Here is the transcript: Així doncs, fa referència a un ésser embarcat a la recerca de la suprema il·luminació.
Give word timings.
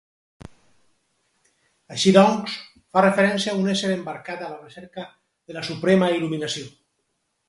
Així 1.95 2.13
doncs, 2.15 2.55
fa 2.95 3.03
referència 3.05 3.53
a 3.53 3.59
un 3.65 3.69
ésser 3.73 3.91
embarcat 3.97 4.41
a 4.47 4.49
la 4.55 4.57
recerca 4.63 5.05
de 5.51 5.57
la 5.59 5.63
suprema 5.69 6.09
il·luminació. 6.17 6.65